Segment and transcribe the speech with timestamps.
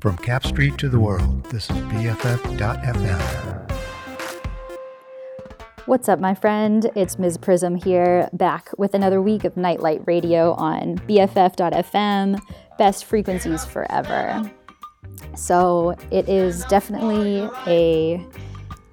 [0.00, 3.18] From Cap Street to the world, this is BFF.FM.
[5.86, 6.88] What's up, my friend?
[6.94, 12.38] It's MzPrizm here, back with another week of Nightlight Radio on BFF.FM,
[12.78, 14.48] best frequencies forever.
[15.34, 18.24] So, it is definitely a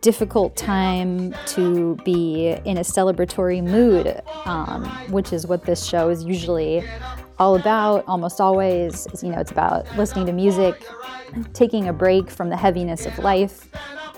[0.02, 6.24] difficult time to be in a celebratory mood, um, which is what this show is
[6.24, 6.84] usually
[7.38, 8.04] all about.
[8.08, 10.86] Almost always, you know, it's about listening to music,
[11.54, 13.68] taking a break from the heaviness of life,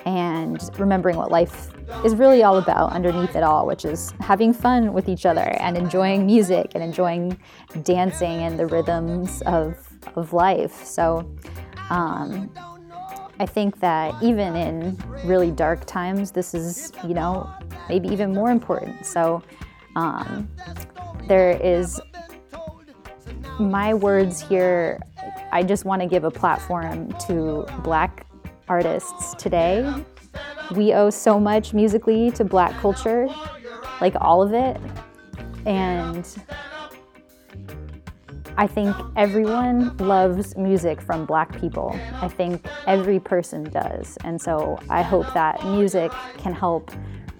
[0.05, 1.69] and remembering what life
[2.05, 5.77] is really all about underneath it all, which is having fun with each other and
[5.77, 7.37] enjoying music and enjoying
[7.83, 9.77] dancing and the rhythms of,
[10.15, 10.83] of life.
[10.83, 11.29] So,
[11.89, 12.49] um,
[13.39, 17.47] I think that even in really dark times, this is, you know,
[17.87, 19.05] maybe even more important.
[19.05, 19.43] So
[19.95, 20.49] um,
[21.27, 22.01] there is
[23.59, 24.99] my words here.
[25.51, 28.25] I just want to give a platform to Black
[28.67, 29.93] artists today.
[30.75, 33.27] We owe so much musically to Black culture,
[34.01, 34.77] like all of it.
[35.65, 36.27] And
[38.59, 41.95] I think everyone loves music from black people.
[42.15, 44.17] I think every person does.
[44.23, 46.89] And so I hope that music can help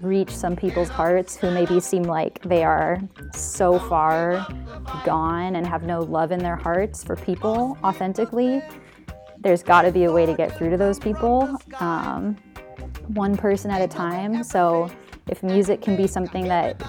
[0.00, 3.00] reach some people's hearts who maybe seem like they are
[3.34, 4.46] so far
[5.04, 8.62] gone and have no love in their hearts for people authentically.
[9.40, 12.36] There's got to be a way to get through to those people, um,
[13.08, 14.42] one person at a time.
[14.44, 14.90] So
[15.28, 16.82] if music can be something that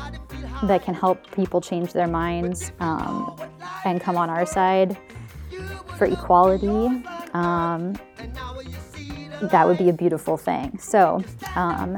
[0.63, 3.39] that can help people change their minds um,
[3.85, 4.97] and come on our side
[5.97, 7.93] for equality, um,
[9.41, 10.77] that would be a beautiful thing.
[10.79, 11.23] So,
[11.55, 11.97] um,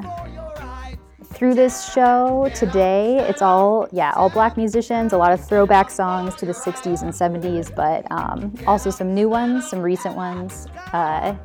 [1.41, 6.35] through this show today, it's all, yeah, all black musicians, a lot of throwback songs
[6.35, 10.67] to the 60s and 70s, but um, also some new ones, some recent ones.
[10.93, 11.35] Uh,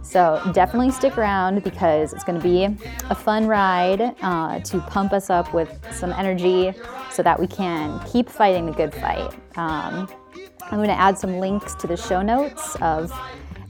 [0.00, 2.64] so definitely stick around because it's going to be
[3.10, 6.72] a fun ride uh, to pump us up with some energy
[7.10, 9.34] so that we can keep fighting the good fight.
[9.58, 10.08] Um,
[10.62, 13.12] I'm going to add some links to the show notes of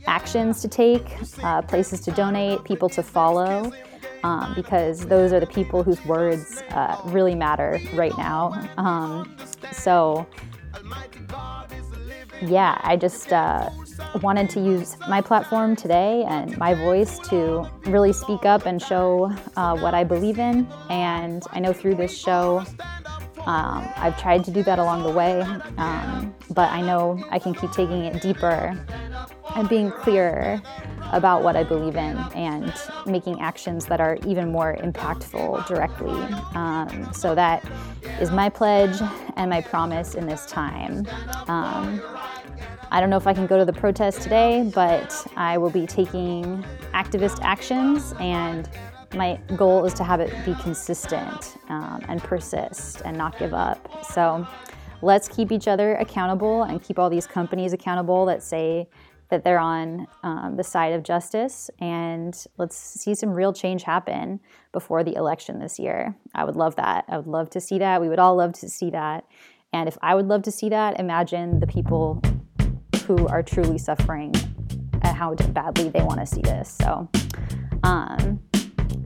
[0.06, 1.08] actions to take,
[1.42, 3.72] uh, places to donate, people to follow
[4.22, 8.68] um, because those are the people whose words uh, really matter right now.
[8.76, 9.36] Um,
[9.72, 10.26] so,
[12.40, 13.70] yeah, I just uh,
[14.22, 19.32] wanted to use my platform today and my voice to really speak up and show
[19.56, 20.66] uh, what I believe in.
[20.88, 22.64] And I know through this show,
[23.46, 25.40] um, I've tried to do that along the way,
[25.76, 28.78] um, but I know I can keep taking it deeper
[29.56, 30.62] and being clearer
[31.12, 32.72] about what I believe in and
[33.06, 36.22] making actions that are even more impactful directly.
[36.54, 37.64] Um, so that
[38.20, 39.00] is my pledge
[39.36, 41.06] and my promise in this time.
[41.48, 42.00] Um,
[42.90, 45.86] I don't know if I can go to the protest today, but I will be
[45.86, 46.64] taking
[46.94, 48.68] activist actions and
[49.14, 54.04] my goal is to have it be consistent um, and persist and not give up.
[54.04, 54.46] So
[55.02, 58.88] let's keep each other accountable and keep all these companies accountable that say
[59.28, 64.38] that they're on um, the side of justice and let's see some real change happen
[64.72, 66.14] before the election this year.
[66.34, 67.06] I would love that.
[67.08, 68.00] I would love to see that.
[68.00, 69.24] We would all love to see that.
[69.72, 72.22] And if I would love to see that, imagine the people
[73.06, 74.34] who are truly suffering
[75.00, 76.68] and how badly they want to see this.
[76.68, 77.08] So,
[77.82, 78.38] um,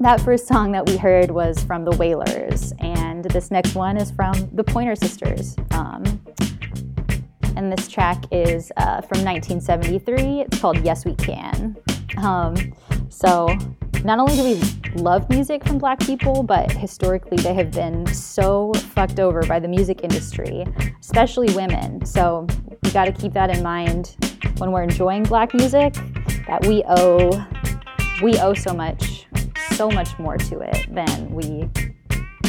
[0.01, 4.11] that first song that we heard was from the Wailers, and this next one is
[4.11, 5.57] from the Pointer Sisters.
[5.71, 6.21] Um,
[7.57, 10.43] and this track is uh, from 1973.
[10.43, 11.77] It's called Yes We Can.
[12.19, 12.75] Um,
[13.09, 13.49] so,
[14.05, 18.75] not only do we love music from black people, but historically they have been so
[18.75, 20.67] fucked over by the music industry,
[21.01, 22.05] especially women.
[22.05, 22.47] So,
[22.83, 24.15] we got to keep that in mind
[24.59, 25.95] when we're enjoying black music
[26.47, 27.31] that we owe
[28.23, 29.26] we owe so much
[29.75, 31.69] so much more to it than we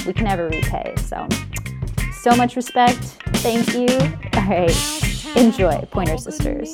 [0.06, 0.94] we can ever repay.
[0.98, 1.28] So,
[2.22, 2.98] so much respect.
[3.38, 3.88] Thank you.
[4.34, 5.36] All right.
[5.36, 6.72] Enjoy, Pointer Sisters.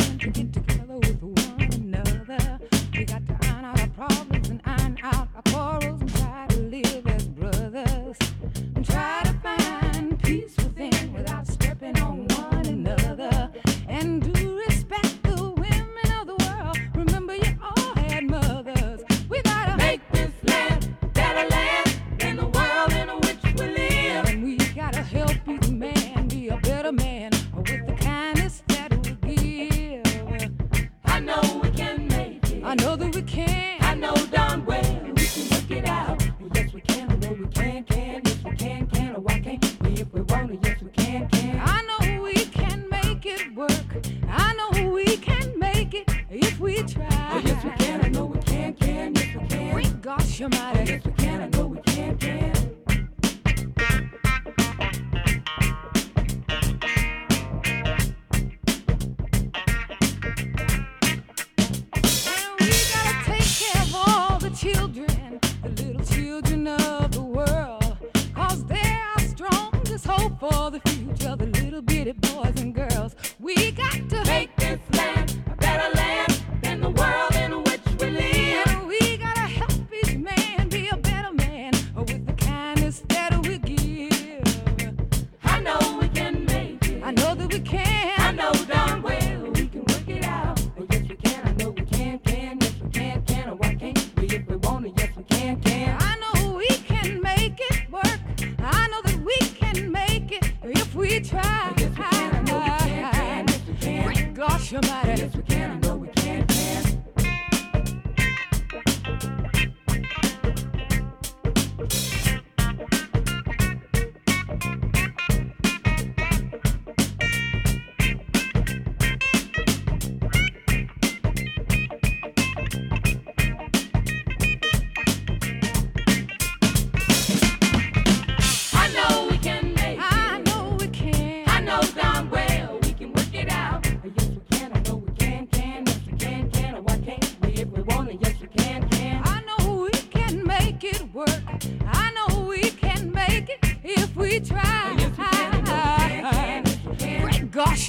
[87.53, 88.02] We can't.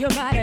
[0.05, 0.34] your right.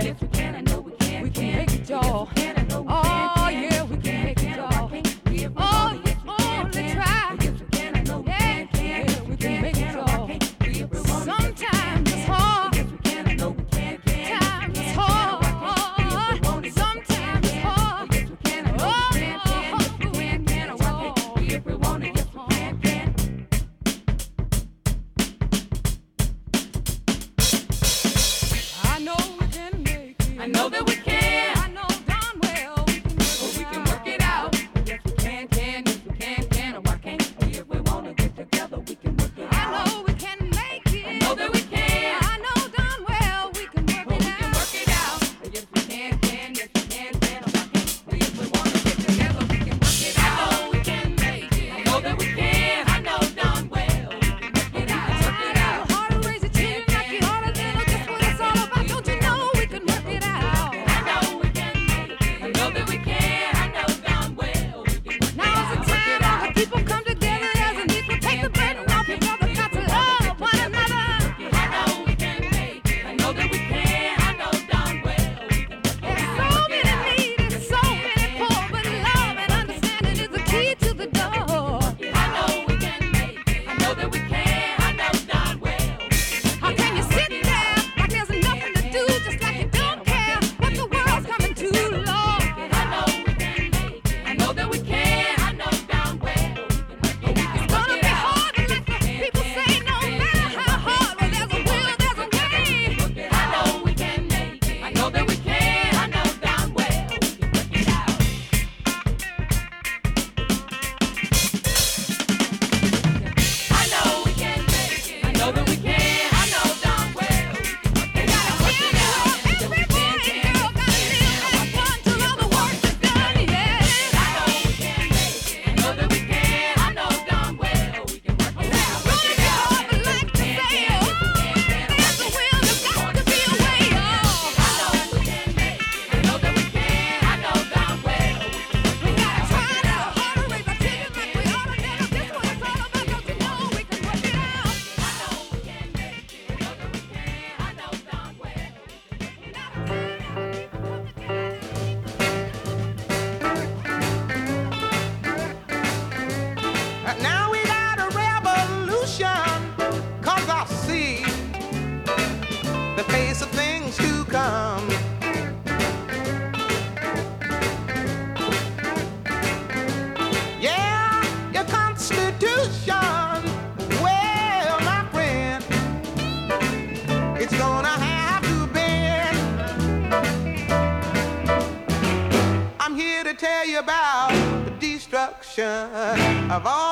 [185.64, 186.91] All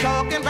[0.00, 0.49] talking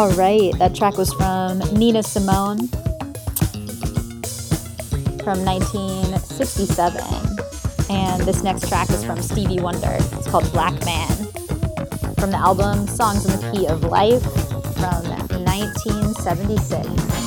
[0.00, 2.68] All right, that track was from Nina Simone
[5.18, 7.04] from 1967.
[7.90, 9.90] And this next track is from Stevie Wonder.
[9.90, 11.14] It's called Black Man
[12.14, 14.22] from the album Songs in the Key of Life
[14.72, 15.04] from
[15.44, 17.19] 1976.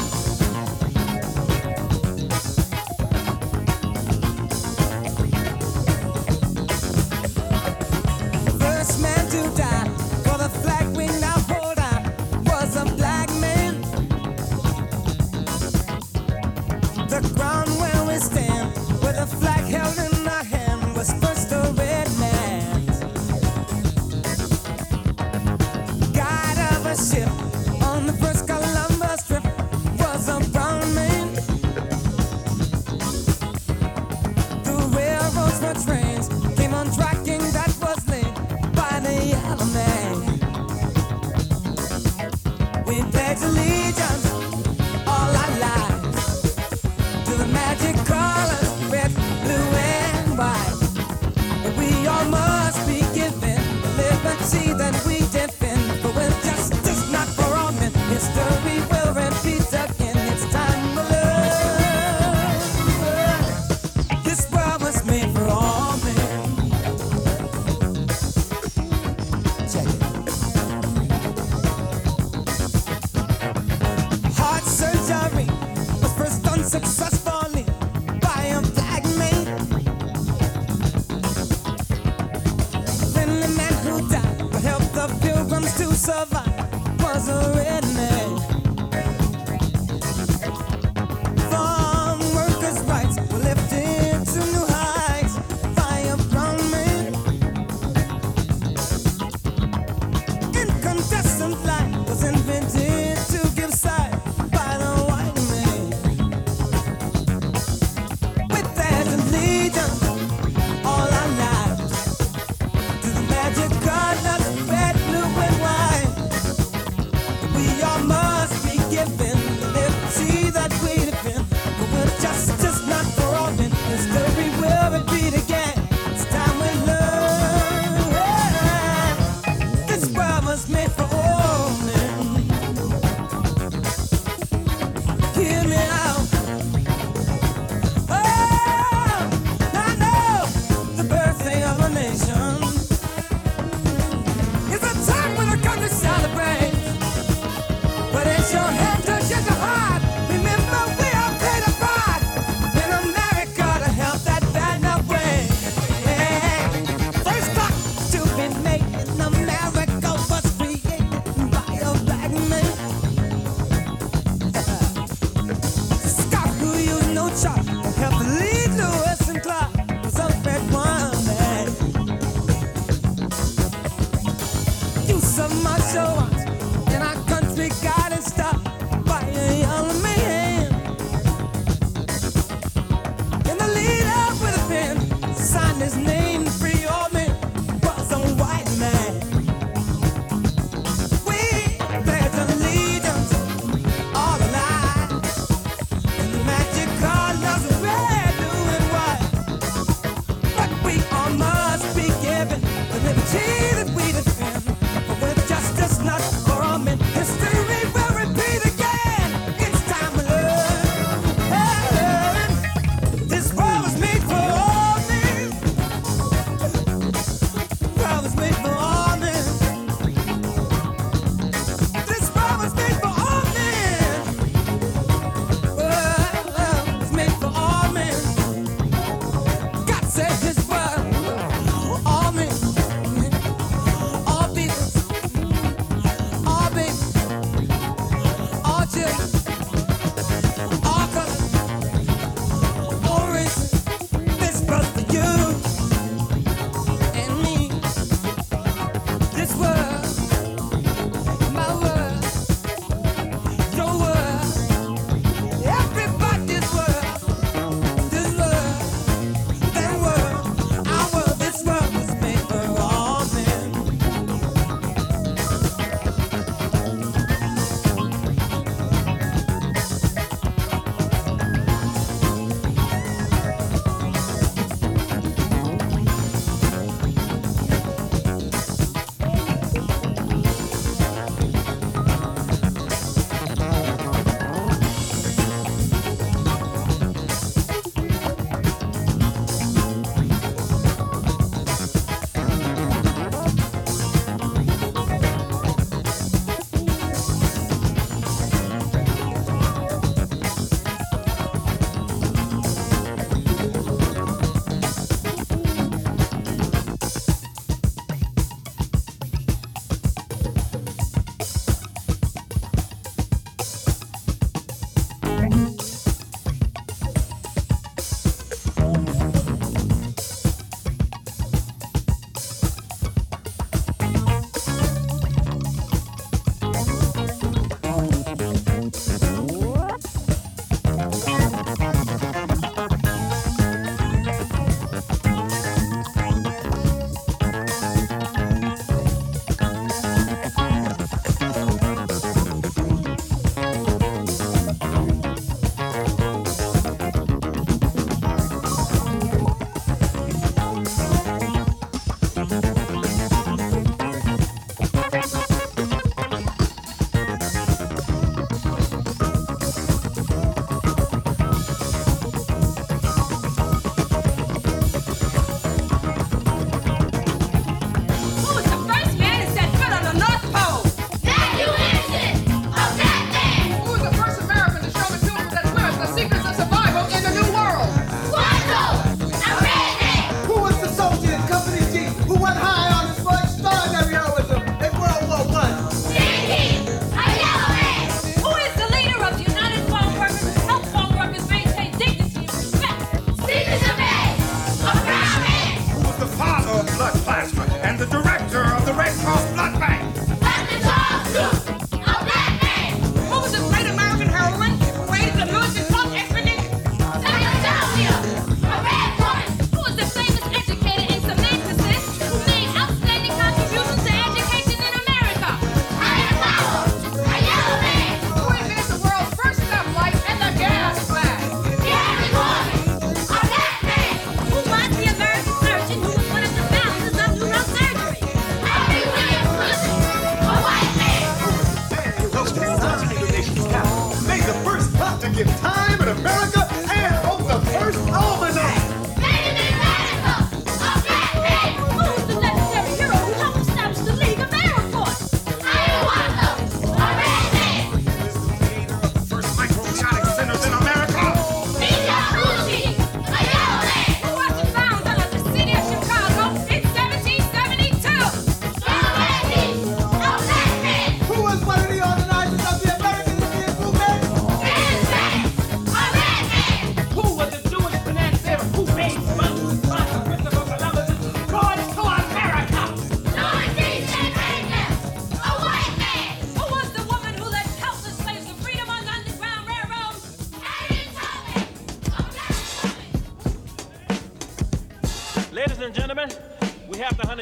[177.64, 178.03] Our country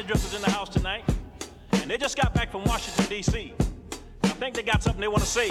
[0.02, 1.04] Honey Drippers in the house tonight,
[1.74, 3.54] and they just got back from Washington, D.C.
[4.24, 5.48] I think they got something they want to say.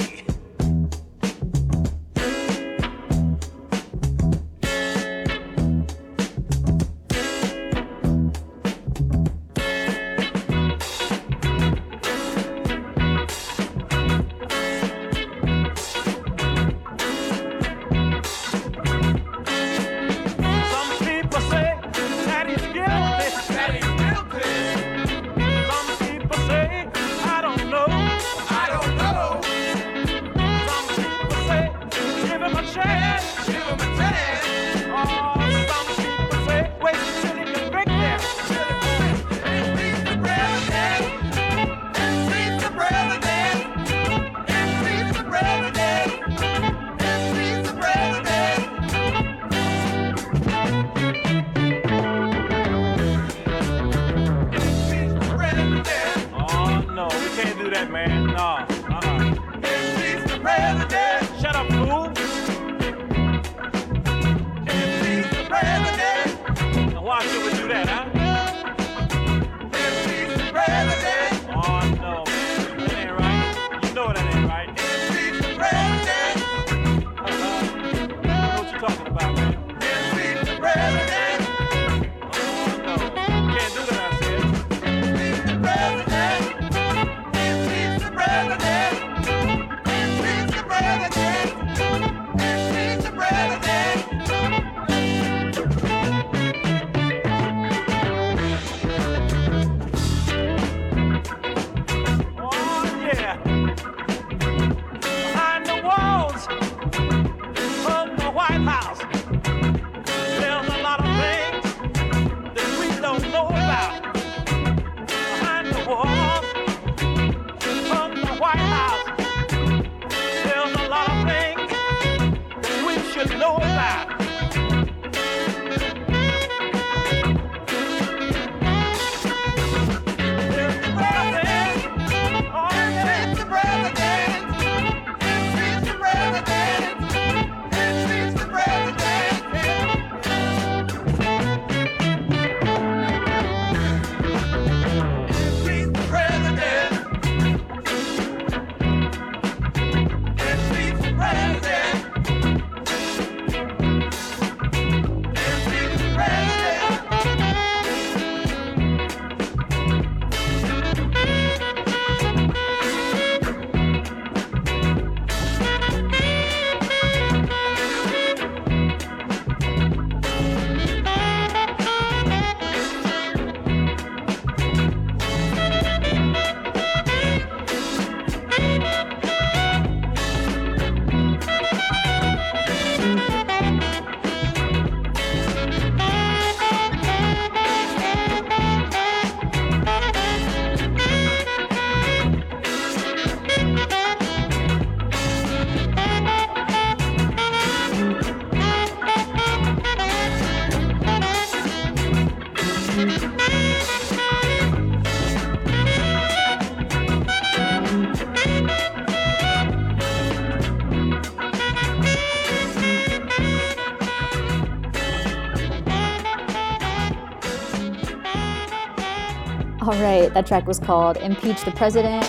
[220.01, 222.23] Right, that track was called Impeach the President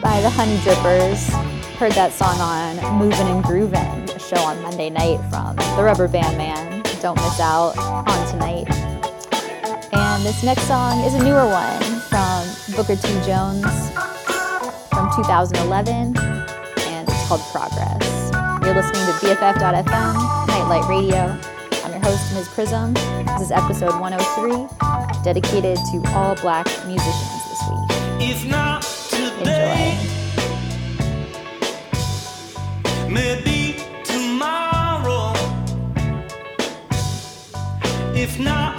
[0.00, 1.28] by the Honey Drippers.
[1.76, 6.08] Heard that song on Movin' and Groovin', a show on Monday night from the Rubber
[6.08, 6.82] Band Man.
[7.02, 8.70] Don't miss out on tonight.
[9.92, 13.08] And this next song is a newer one from Booker T.
[13.26, 13.68] Jones
[14.88, 18.32] from 2011, and it's called Progress.
[18.64, 21.38] You're listening to BFF.FM, Nightlight Radio.
[21.84, 22.94] I'm your host, MzPrizm.
[23.36, 24.89] This is episode 103,
[25.22, 28.30] dedicated to all black musicians this week.
[28.30, 29.96] If not Enjoy.
[33.08, 35.32] maybe tomorrow.
[38.14, 38.78] If not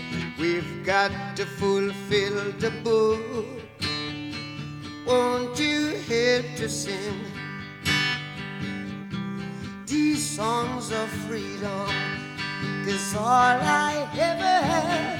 [0.91, 3.23] Got to fulfill the book.
[5.07, 7.23] Won't you help to sing
[9.87, 11.87] these songs of freedom?
[12.83, 15.19] Cause all I ever had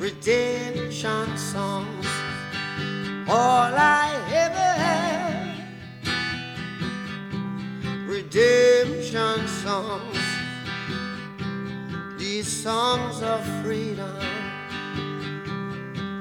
[0.00, 2.06] redemption songs.
[3.28, 5.68] All I ever had
[8.08, 10.15] redemption songs.
[12.46, 14.14] Songs of freedom,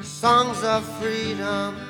[0.01, 1.84] songs of freedom.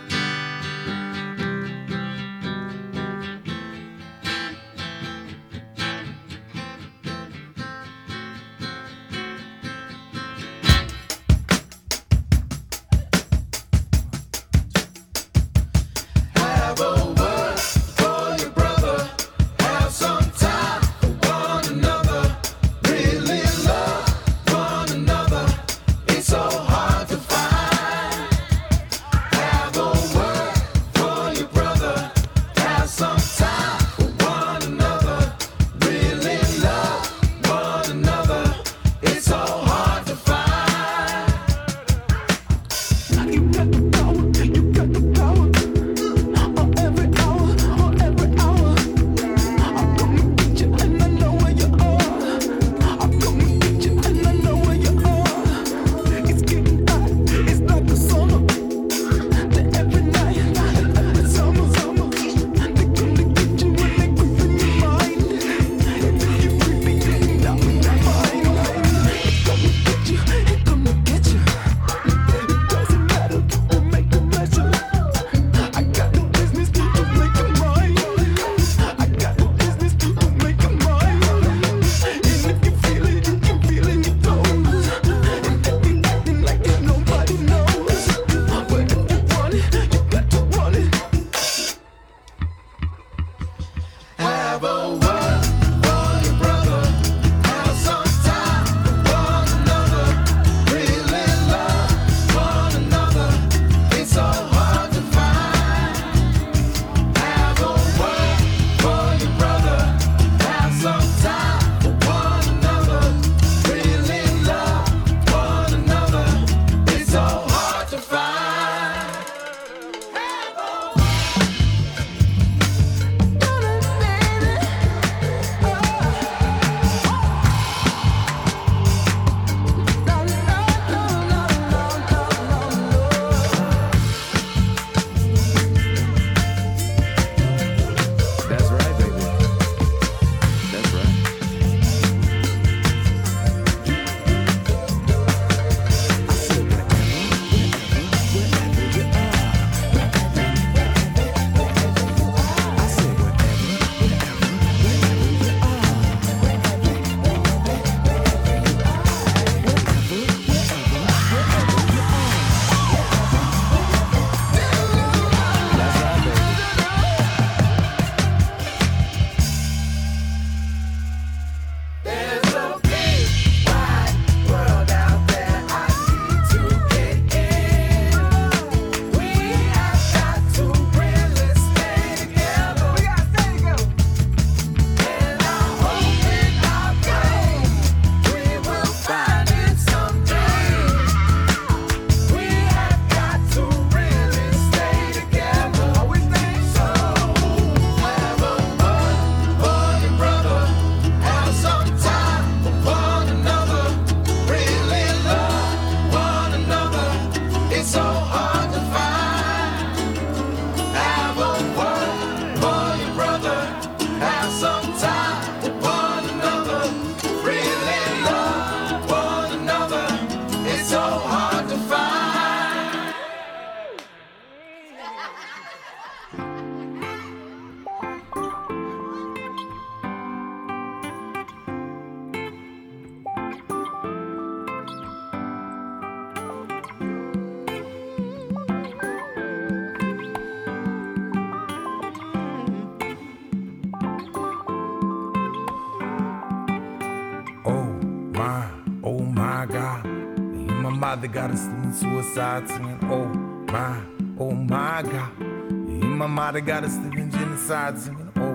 [252.38, 253.25] In oh
[253.71, 254.03] my,
[254.38, 255.39] oh my God.
[255.39, 257.95] And my mother got a living genocide
[258.36, 258.53] oh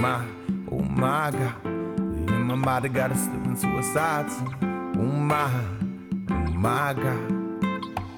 [0.00, 0.26] my,
[0.68, 1.64] oh my God.
[1.64, 4.26] And my mother got a living suicide
[4.60, 5.48] oh my,
[6.28, 7.32] oh my God.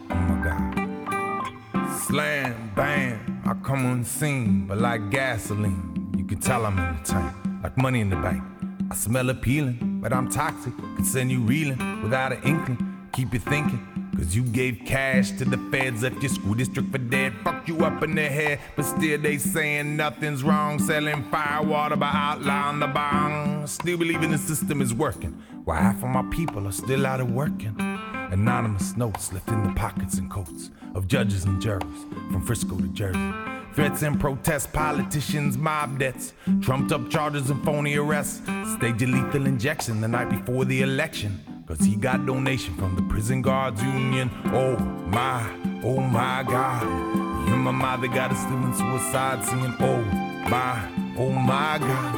[0.08, 1.98] Oh my God.
[2.06, 7.02] Slam, bam, I come on scene, but like gasoline, you can tell I'm in the
[7.02, 8.42] tank, like money in the bank.
[8.90, 13.08] I smell appealing, but I'm toxic, can send you reeling without an inkling.
[13.12, 13.86] Keep you thinking,
[14.16, 17.84] cause you gave cash to the feds, left your school district for dead, fuck you
[17.84, 22.86] up in the head, but still they saying nothing's wrong, selling firewater by outlawing the
[22.86, 23.66] bong.
[23.66, 25.32] Still believing the system is working,
[25.64, 27.74] while half of my people are still out of working.
[28.30, 31.82] Anonymous notes left in the pockets and coats of judges and jurors
[32.30, 33.32] from Frisco to Jersey.
[33.74, 38.42] Threats and protests, politicians, mob debts, trumped up charges and phony arrests.
[38.74, 41.40] Stage a lethal injection the night before the election.
[41.73, 44.31] Cause he got donation from the prison guards union.
[44.53, 45.43] Oh my,
[45.83, 46.83] oh my God.
[46.83, 49.75] You oh oh oh and my mother got us living suicide singing.
[49.81, 50.03] Oh
[50.51, 52.14] my, oh my God.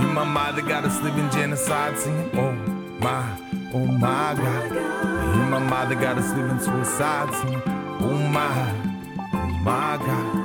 [0.00, 2.30] You and my mother got us living genocide singing.
[2.34, 2.52] Oh
[3.00, 3.36] my,
[3.74, 4.70] oh my God.
[4.72, 7.62] You and my mother got us living suicide singing.
[7.66, 8.70] Oh my,
[9.32, 10.36] oh my God.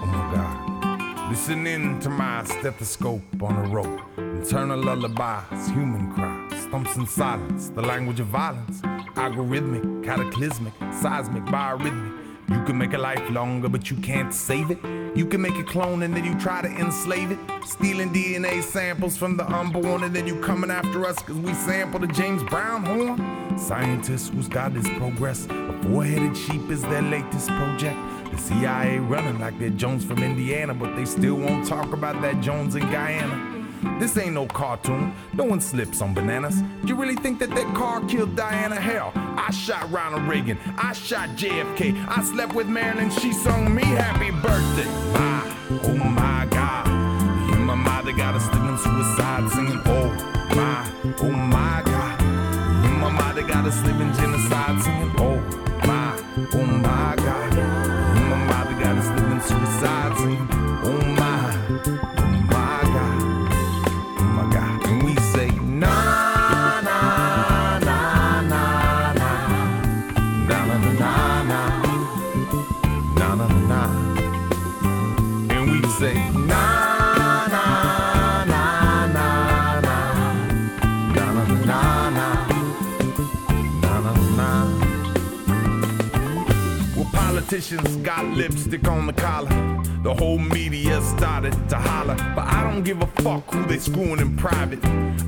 [0.00, 1.30] Oh my God.
[1.30, 4.00] Listening to my stethoscope on a rope.
[4.16, 6.35] Internal lullabies, human cries,
[6.76, 8.82] in silence, the language of violence.
[9.14, 12.12] Algorithmic, cataclysmic, seismic, biorhythmic.
[12.50, 14.78] You can make a life longer, but you can't save it.
[15.16, 17.38] You can make a clone and then you try to enslave it.
[17.64, 22.04] Stealing DNA samples from the unborn and then you coming after us because we sampled
[22.04, 23.58] a James Brown horn.
[23.58, 25.46] Scientists whose God is progress.
[25.46, 27.96] A four headed sheep is their latest project.
[28.30, 32.42] The CIA running like they're Jones from Indiana, but they still won't talk about that
[32.42, 33.55] Jones in Guyana.
[33.98, 35.14] This ain't no cartoon.
[35.32, 36.62] No one slips on bananas.
[36.84, 38.76] You really think that that car killed Diana?
[38.76, 40.58] Hell, I shot Ronald Reagan.
[40.76, 42.06] I shot JFK.
[42.08, 43.10] I slept with Marilyn.
[43.10, 44.88] She sung me happy birthday.
[45.12, 46.86] My, oh my God.
[47.52, 49.80] And my mother got us living suicide singing.
[49.86, 50.08] Oh
[50.54, 52.20] my, oh my God.
[52.22, 54.95] And my mother got us living genocide singing.
[87.56, 89.48] Politicians got lipstick on the collar.
[90.02, 92.14] The whole media started to holler.
[92.34, 94.84] But I don't give a fuck who they screwing in private.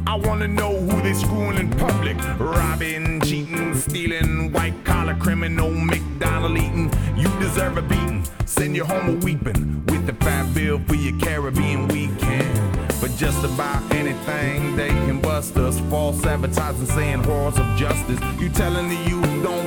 [0.06, 2.18] I wanna know who they screwing in public.
[2.38, 6.92] Robbing, cheating, stealing, white collar criminal, McDonald eating.
[7.16, 8.26] You deserve a beating.
[8.44, 12.78] Send you home a weeping with the fat bill for your Caribbean weekend.
[13.00, 15.80] But just about anything they can bust us.
[15.88, 18.20] False advertising saying horrors of justice.
[18.38, 19.57] You telling the youth don't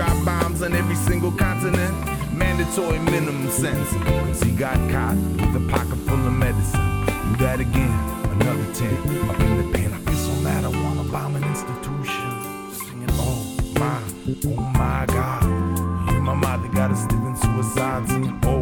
[0.00, 1.94] drop bombs on every single continent.
[2.32, 4.42] Mandatory minimum sentence.
[4.42, 7.04] He got caught with a pocket full of medicine.
[7.04, 7.92] Do that again,
[8.32, 9.28] another 10.
[9.28, 12.30] Up in the pen, I feel so mad I wanna bomb an institution.
[12.72, 13.44] Singing, oh
[13.74, 14.00] my,
[14.46, 15.44] oh my God.
[15.44, 18.08] And my mother got us living suicide.
[18.08, 18.59] Singing, oh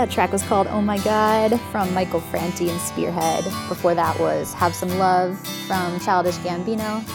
[0.00, 3.44] That track was called Oh My God from Michael Franti and Spearhead.
[3.68, 7.06] Before that was Have Some Love from Childish Gambino.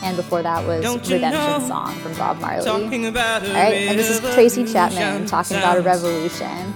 [0.00, 2.68] And before that was Redemption know, Song from Bob Marley.
[2.68, 6.72] All right, and this is Tracy Chapman talking about a revolution.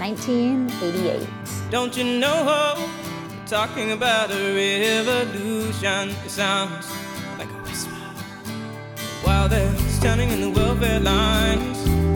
[0.00, 1.28] 1988.
[1.70, 2.88] Don't you know?
[3.46, 4.52] Talking about a
[5.04, 6.08] revolution.
[6.24, 6.90] It sounds
[7.38, 7.92] like a whisper.
[9.22, 12.15] While they're standing in the welfare lines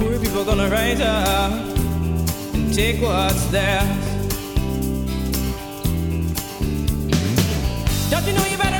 [0.00, 1.52] Poor people gonna rise up
[2.54, 3.84] and take what's theirs.
[8.10, 8.79] Don't you know you better?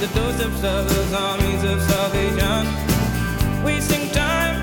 [0.00, 4.57] the doors of those armies of salvation, wasting time.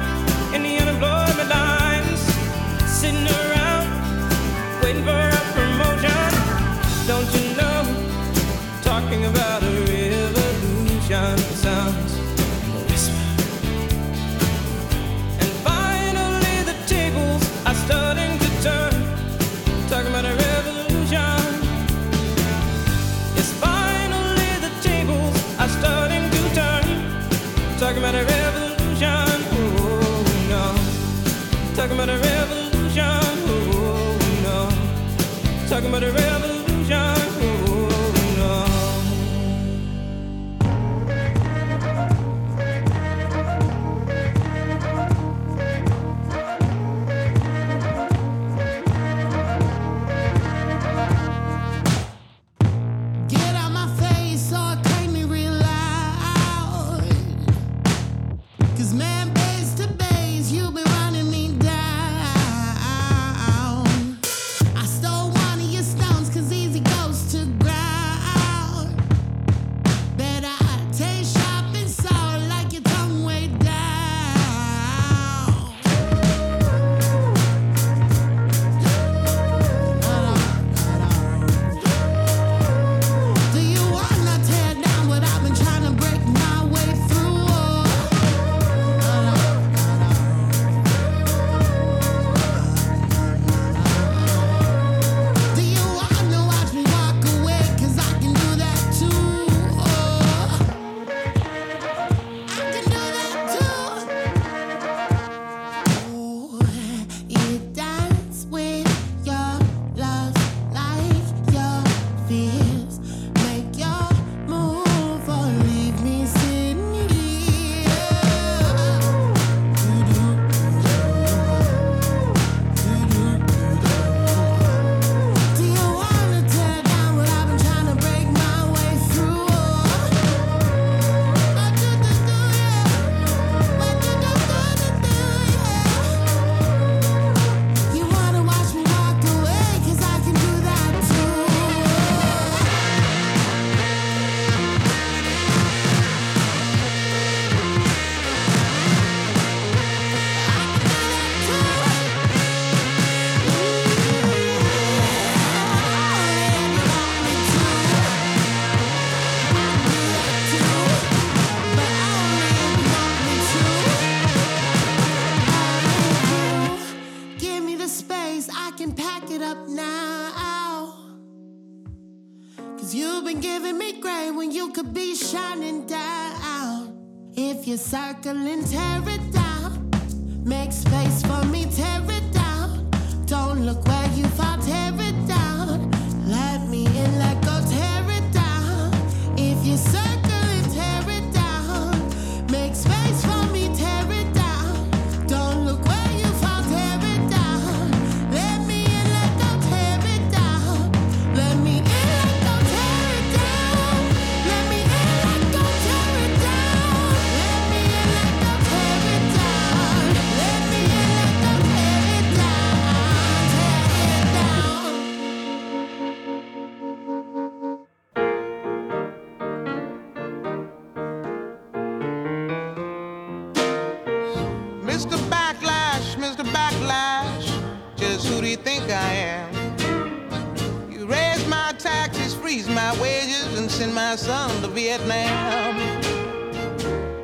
[232.56, 235.76] Raise my wages and send my son to Vietnam.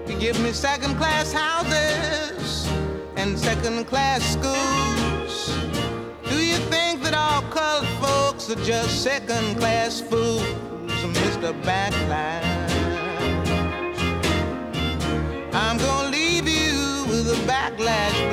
[0.06, 2.68] You give me second class houses
[3.16, 5.56] and second class schools.
[6.30, 10.44] Do you think that all colored folks are just second class fools,
[11.16, 11.54] Mr.
[11.64, 12.72] Backlash?
[15.54, 18.31] I'm gonna leave you with a backlash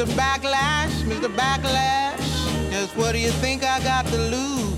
[0.00, 0.16] Mr.
[0.16, 1.28] Backlash, Mr.
[1.36, 4.69] Backlash, just what do you think I got to lose?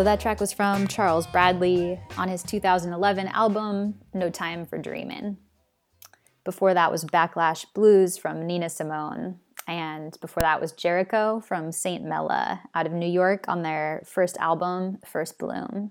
[0.00, 5.36] So that track was from Charles Bradley on his 2011 album, No Time for Dreamin'.
[6.42, 9.40] Before that was Backlash Blues from Nina Simone.
[9.68, 12.02] And before that was Jericho from St.
[12.02, 15.90] Mella out of New York on their first album, First Bloom.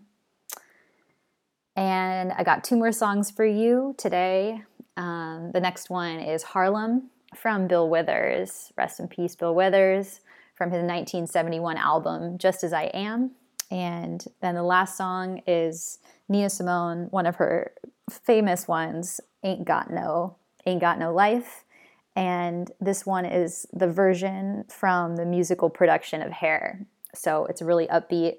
[1.76, 4.64] And I got two more songs for you today.
[4.98, 8.74] Um, the next one is Harlem from Bill Withers.
[8.76, 10.22] Rest in peace, Bill Withers,
[10.56, 13.36] from his 1971 album, Just As I Am.
[13.72, 17.72] And then the last song is Nina Simone, one of her
[18.10, 21.64] famous ones, Ain't Got No, Ain't Got No Life.
[22.16, 26.86] And this one is the version from the musical production of Hair.
[27.14, 28.38] So it's a really upbeat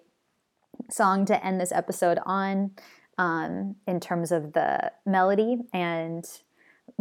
[0.91, 2.72] song to end this episode on
[3.18, 6.24] um, in terms of the melody and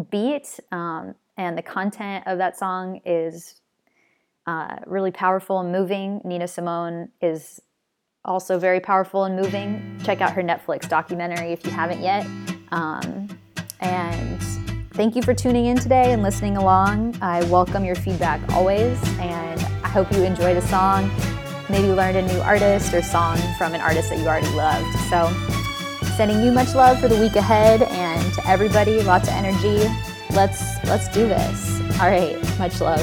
[0.10, 0.60] beat.
[0.72, 3.62] Um, and the content of that song is
[4.46, 6.22] uh, really powerful and moving.
[6.24, 7.62] Nina Simone is
[8.30, 10.00] also very powerful and moving.
[10.04, 12.26] Check out her Netflix documentary if you haven't yet.
[12.72, 13.28] Um,
[13.80, 14.42] and
[14.92, 17.18] thank you for tuning in today and listening along.
[17.22, 21.10] I welcome your feedback always, and I hope you enjoyed a song,
[21.70, 24.98] maybe learned a new artist or song from an artist that you already loved.
[25.10, 25.32] So,
[26.16, 29.90] sending you much love for the week ahead, and to everybody, lots of energy.
[30.32, 31.82] Let's let's do this.
[32.00, 33.00] All right, much love.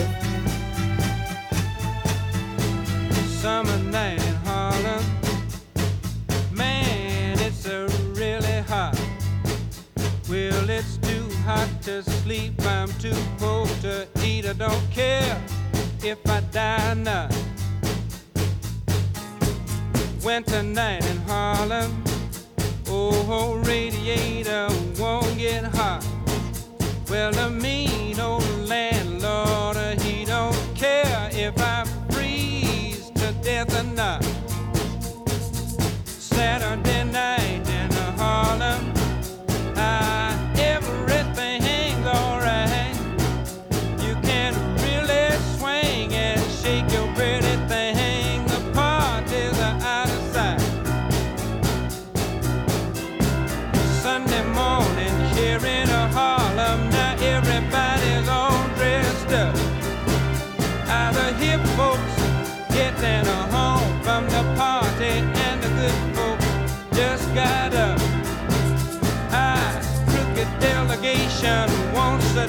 [3.46, 4.25] summer night
[11.56, 12.54] hot to sleep.
[12.66, 14.44] I'm too poor to eat.
[14.46, 15.36] I don't care
[16.02, 17.30] if I die or not.
[20.24, 22.04] Winter night in Harlem.
[22.88, 26.04] Oh, radiator won't get hot.
[27.10, 28.95] Well, the mean old landlord,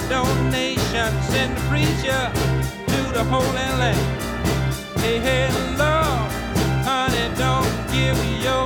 [0.09, 1.11] donation.
[1.31, 2.21] Send the preacher
[2.91, 3.99] to the Holy Land.
[4.99, 5.47] Hey, hey,
[5.77, 6.31] Lord,
[6.83, 8.65] honey, don't give me your